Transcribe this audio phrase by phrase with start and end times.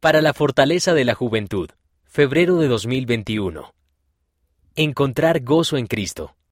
[0.00, 1.68] Para la fortaleza de la juventud,
[2.06, 3.74] febrero de 2021.
[4.74, 6.34] Encontrar gozo en Cristo.